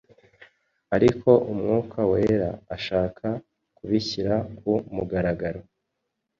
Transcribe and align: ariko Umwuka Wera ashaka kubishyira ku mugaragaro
ariko 0.95 1.29
Umwuka 1.51 1.99
Wera 2.11 2.51
ashaka 2.75 3.25
kubishyira 3.77 4.35
ku 4.57 4.71
mugaragaro 4.95 5.61